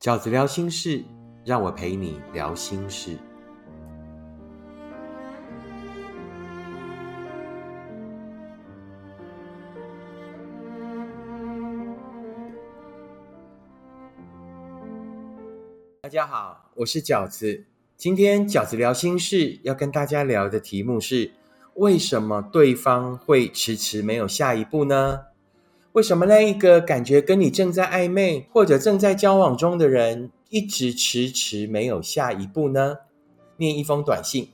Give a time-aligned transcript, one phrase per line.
[0.00, 1.04] 饺子聊心事，
[1.44, 3.18] 让我陪你聊心事。
[16.00, 17.66] 大家好，我是饺子。
[17.98, 21.30] 今天饺子聊心事要跟大家聊的题目是：
[21.74, 25.26] 为什么对方会迟迟没有下一步呢？
[25.92, 32.98] 为什么那一个感觉跟你正在暧昧或者正在交往中的人，一直迟迟没有下一步呢？
[33.56, 34.50] 念一封短信，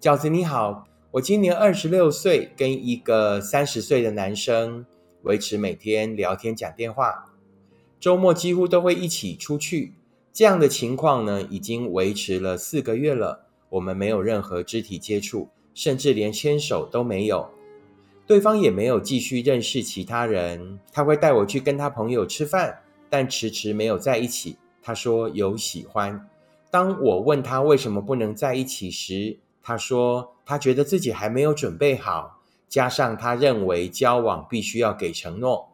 [0.00, 4.84] 饺子你好，我今年二十六岁，跟一个三十岁的男生
[5.22, 7.26] 维持每天聊天讲电话，
[8.00, 9.94] 周末几乎都会一起出去。
[10.32, 17.48] 这样的情况呢，已经维持了四个月了，我们没有任何肢体接触，甚至连牵手都没有。
[18.26, 22.80] 对方也没有继续认识其他人，他会带我去跟他朋友吃饭，
[23.10, 24.56] 但迟迟没有在一起。
[24.80, 26.28] 他说有喜欢。
[26.70, 35.68] 当我问他为什么不能在一起时，他说他觉得自己还没有准备好，加上他认为交往必须要给承诺，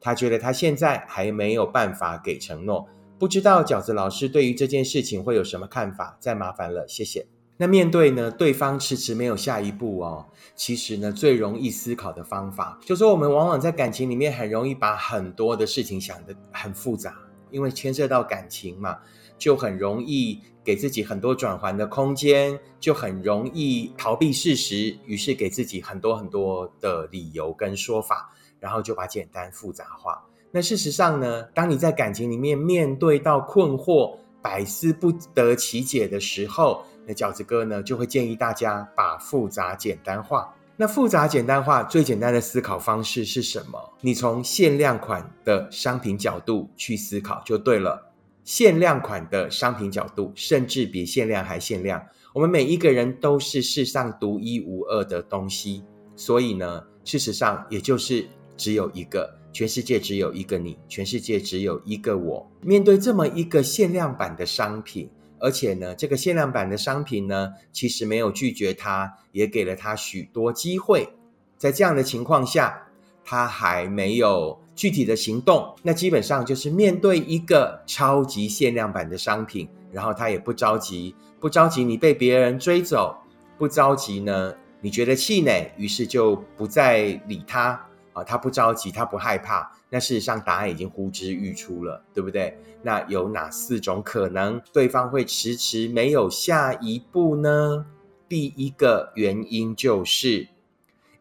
[0.00, 2.86] 他觉得他现在还没有办法给承诺。
[3.18, 6.16] 不知道饺子老师对于这件事情会有什么看法？
[6.20, 7.26] 再麻烦了，谢谢。
[7.56, 17.16] 那面对呢，对方迟迟没有下一步哦，其实呢，最容易思考的方法，就是我们往往在感情里面很容易把很多的事情想得很复杂，
[17.50, 18.98] 因为牵涉到感情嘛，
[19.38, 30.22] 就很容易给自己很多转圜的空间，就很容易逃避事实，于是给自己很多很多的理由跟说法，然后就把简单复杂化。
[30.50, 40.52] 那事实上呢，当你在感情里面面对到困惑、百思不得其解的时候，那饺子哥呢，就会建议大家把复杂简单化。
[40.76, 43.94] 那复杂简单化最简单的思考方式是什么？
[44.02, 48.12] 你从限量款的商品角度去思考就对了。
[48.44, 52.00] 限量款的商品角度，甚至比限量还限量。
[52.34, 55.82] 我们每一个人都是世上独一无二的东西，
[56.14, 62.46] 所以呢，事实上也就是只有一个，全世界只有一个你，全世界只有一个我。
[62.60, 65.08] 面对这么一个限量版的商品。
[65.38, 71.08] 而且呢，这个限量版的商品呢，其实没有拒绝他，也给了他许多机会。
[71.56, 72.88] 在这样的情况下，
[73.24, 83.16] 他还没有具体的行动，那基本上就是面对一个超级限量版的商品，然后他也不着急，不着急你被别人追走，
[83.58, 87.86] 不着急呢，你觉得气馁，于是就不再理他。
[88.16, 89.70] 啊，他不着急，他不害怕。
[89.90, 92.58] 那事实上，答案已经呼之欲出了，对不对？
[92.82, 97.84] 那有哪四种可能，对方会迟迟没有下一步呢？
[98.26, 100.48] 第一个原因就是，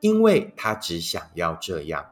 [0.00, 2.04] 因为他只想要这样，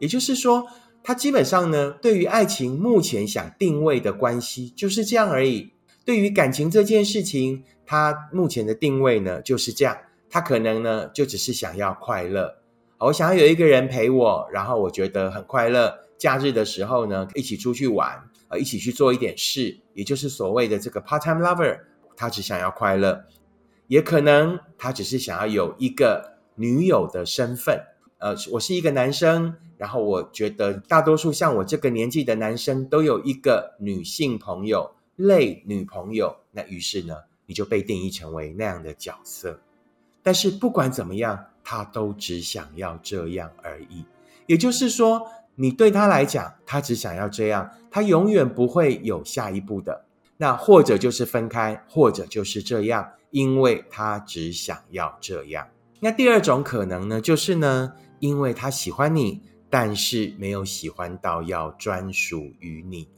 [0.00, 0.66] 也就是说，
[1.04, 5.72] 他基本上呢，对于爱情目前想定位的关系就是这样而已。
[6.04, 9.96] 对于感情这件事情，他目前的定位呢就是这样。
[10.28, 12.61] 他可能呢，就只是想要快乐。
[13.04, 15.92] 我想要有一个人陪我，然后我觉得很快乐。
[16.16, 21.80] 假日的时候呢，一起出去玩，呃，一起去做一点事，也就是所谓的这个 part-time lover。
[22.16, 23.24] 他只想要快乐，
[23.88, 27.82] 也可能他只是想要有一个女友的身份。
[28.18, 36.36] 呃，我是一个男生，然后我觉得大多数像我这个年纪的男生都有一个女性朋友，类女朋友。
[36.52, 39.58] 那于是呢，你就被定义成为那样的角色。
[40.22, 41.46] 但是不管怎么样。
[41.64, 44.04] 他都只想要这样而已，
[44.46, 50.04] 也就是说，你对他来讲，他只想要这样，他永远不会有下一步的。
[50.38, 55.68] 那或者就是分开，或者就是这样，因为他只想要这样。
[56.00, 59.40] 那第二种可能呢，就是呢，因为他喜欢你，
[59.70, 63.08] 但是没有喜欢到要专属于你。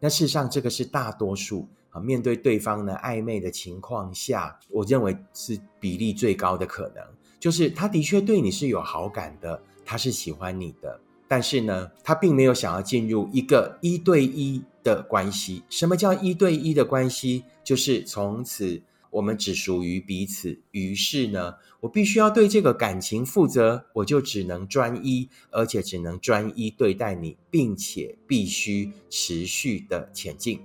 [0.00, 1.66] 那事实上，这个是大多数。
[2.00, 7.04] 面对对方呢暧昧的情况下，我认为是比例最高的可能，
[7.38, 15.62] 就是他的确对你是有好感的，他是喜欢你的，但是呢，他并没有想要进入一个一对一的关系。
[15.68, 17.44] 什么叫一对一的关系？
[17.62, 18.82] 就是从此。
[19.10, 30.60] 我们只属于彼此，于是呢，我必须要对这个感情负责，我就只能专一，而且只能专一对待你，并且必须持续的前进。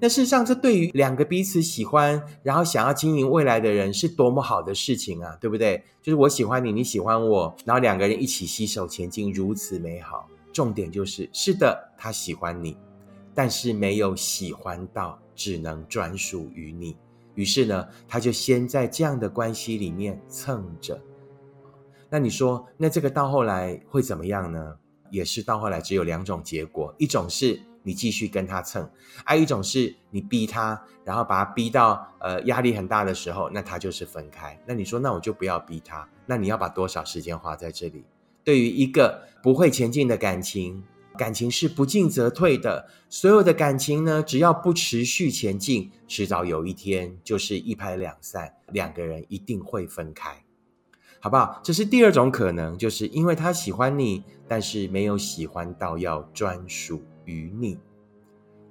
[0.00, 5.82] 那事实上，这对于两个彼此喜欢，然后想要经营未来的人，是多么好的事情啊，对不对？
[6.00, 10.28] 就是我喜欢你，你喜欢我，然后两个人一起携手前进，如此美好。
[10.52, 12.76] 重点就是，是的，他喜欢你，
[13.34, 16.96] 但是没有喜欢到只能专属于你。
[17.34, 21.00] 于是呢，他就先在这样的关系里面蹭着。
[22.08, 24.76] 那你说，那这个到后来会怎么样呢？
[25.10, 28.84] 也是到后来只有两种结果：一种是你继续跟他蹭；
[29.24, 34.60] 还有一种是你逼他，然后把他逼到呃压力很大的时候，那他就是分开。
[34.66, 38.04] 那你说，那我就不要逼他，那你要把多少时间花在这里？
[38.44, 40.82] 对于一个不会前进的感情，
[41.16, 42.88] 感情是不进则退的。
[43.10, 50.44] 所有的感情呢，只要不持续前进，迟早有一天就是一拍两散，两个人一定会分开。
[51.20, 51.60] 好不好？
[51.64, 57.78] 这是第二种可能，就是因为他喜欢你，但是没有喜欢到要专属与你。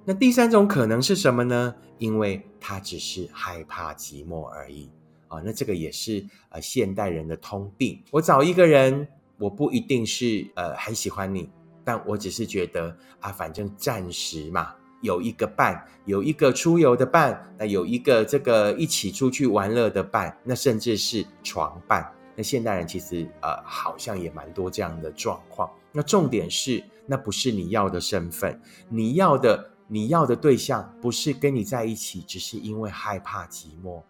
[0.04, 1.74] 那第三种可能是什么呢？
[1.98, 4.90] 因为他只是害怕寂寞而已
[5.28, 5.40] 啊。
[5.44, 8.02] 那这个也是呃现代人的通病。
[8.10, 9.06] 我找一个人，
[9.38, 11.48] 我不一定是呃很喜欢你，
[11.84, 22.10] 但我只是觉得啊，反正暂时嘛，有一个伴，有一个出游的伴，那有一个这个一起出去玩乐的伴，那甚至是床伴。
[22.34, 25.70] 那现代人其实呃，好像也蛮多这样的状况。
[25.92, 34.02] 那重点是，那不是你要的身份，你要的你要的对象不是跟你在一起，只是因为害怕寂寞，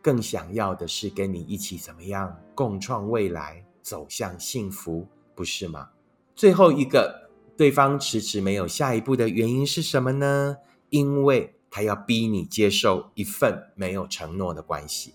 [0.00, 5.90] 更想要的是跟你一起怎么样共创未来，走向幸福，不是吗？
[6.34, 10.56] 最后一个，对方迟迟没有下一步的原因是什么呢？
[10.90, 15.14] 因为他要逼你接受一份没有承诺的关系，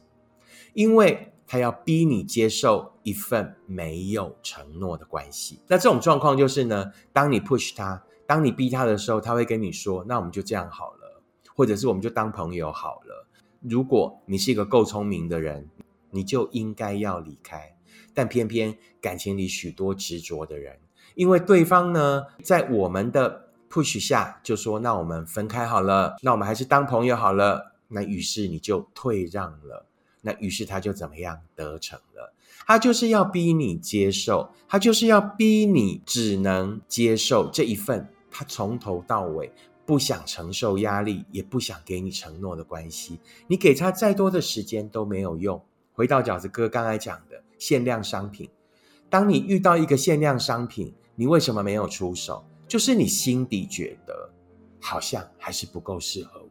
[0.73, 1.27] 因为。
[1.51, 11.21] 他要逼你接受一份没有承诺的关系，那这种状况就是呢，当你 push 他，当你逼他的时候，他会跟你说：“那我们就这样好了，
[11.53, 13.27] 或者是我们就当朋友好了。”
[13.59, 15.69] 如果你是一个够聪明的人，
[16.11, 17.75] 你就应该要离开。
[18.13, 20.79] 但偏偏感情里许多执着的人，
[21.15, 29.85] 因为对方呢，在我们的 push 下就说：“那我们分开好了，那我们还是当朋友好了。”那于是你就退让了。
[30.21, 32.33] 那于是他就怎么样得逞了？
[32.65, 39.51] 他就是要逼你接受，他就是要逼你只能接受这一份他从头到尾
[39.85, 43.19] 不想承受压力，也不想给你承诺的关系。
[43.47, 45.61] 你给他再多的时间都没有用。
[45.91, 48.49] 回到饺子哥刚才讲的限量商品，
[49.09, 52.45] 当你遇到一个限量商品，你为什么没有出手？
[52.67, 54.29] 就是你心底觉得
[54.79, 56.41] 好像还是不够适合。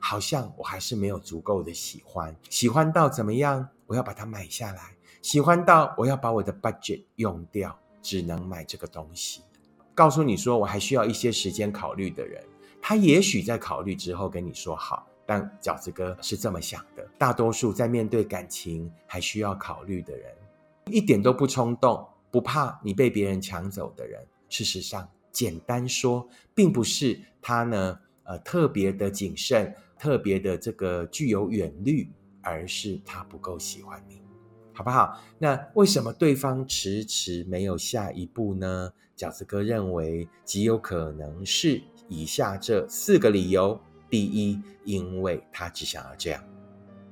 [0.00, 3.68] 好像我还是没有足够的喜欢，喜欢到怎么样？
[3.86, 9.42] 我要把它买下来，喜欢到我要把我的 budget 用掉，只能买这个东西。
[9.94, 12.42] 告诉你说我还需要一些时间考虑的人，
[12.80, 20.32] 他也许在考虑之后跟你说好，但饺子哥是这么想的：大多数在面对感情还需要考虑的人，
[20.86, 29.74] 一点都不冲动，不怕你被别人抢走的人，事实上，简单说，并不是他呢，呃，特别的谨慎。
[30.00, 32.10] 特别的这个具有远虑，
[32.40, 34.22] 而是他不够喜欢你，
[34.72, 35.20] 好不好？
[35.38, 38.90] 那为什么对方迟迟没有下一步呢？
[39.14, 46.40] 饺子哥认为极有可能是以下这四个理由：第一，因为他只想要这样；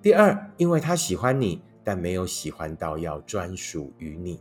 [0.00, 4.38] 第二，因为他喜欢你，但没有喜欢到要专属于你；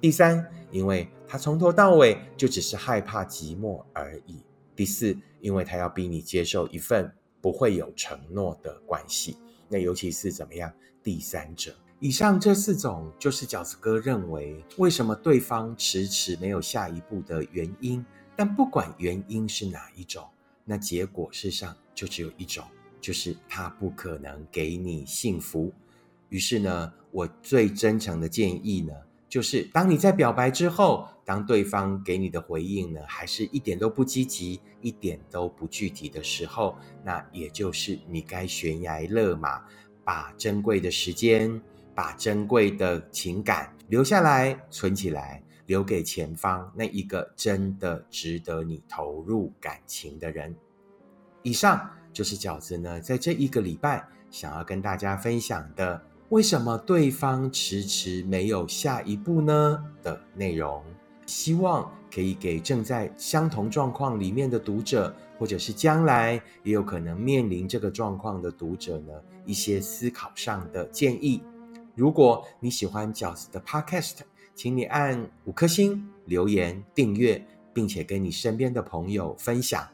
[0.00, 4.44] 第三，因为他从头到尾就只是害怕寂寞而已；
[4.74, 7.14] 第四，因为他要逼你接受一份。
[7.44, 9.36] 不会有承诺的关系，
[9.68, 10.72] 那尤其是怎么样？
[11.02, 18.02] 第三者，以上这四种就是饺子哥认为为什么对方迟迟没有下一步的原因。
[18.34, 20.26] 但不管原因是哪一种，
[20.64, 22.64] 那结果事实上就只有一种，
[22.98, 25.70] 就是他不可能给你幸福。
[26.30, 28.94] 于是呢，我最真诚的建议呢。
[29.34, 39.60] 就是当你在表白之后，当对方给你的回应呢，还是一点都不积极，一点都不具体的时候，那也就是你该悬崖勒马，
[40.04, 41.60] 把珍贵的时间、
[41.96, 50.54] 把珍贵的情感留下来、存起来，留给前方那一个真的值得你投入感情的人。
[51.42, 56.00] 以上就是饺子呢，在这一个礼拜想要跟大家分享的。
[56.34, 59.84] 为什么对方迟迟没有下一步呢？
[60.02, 60.82] 的内容，
[61.26, 69.12] 希望可以给正在相同状况里面的读者，或者是将来也有可能面临这个状况的读者呢，
[69.46, 71.40] 一些思考上的建议。
[71.94, 74.16] 如果你喜欢饺子的 Podcast，
[74.56, 79.93] 请你按五颗星、留言、订阅，并且跟你身边的朋友分享。